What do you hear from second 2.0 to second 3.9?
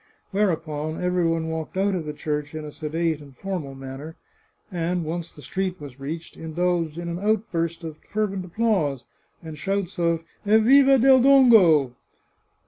the church in a sedate and formal